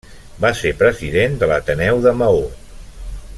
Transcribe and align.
Va 0.45 0.49
ser 0.61 0.71
president 0.79 1.37
de 1.43 1.49
l'Ateneu 1.51 2.01
de 2.07 2.15
Maó. 2.23 2.43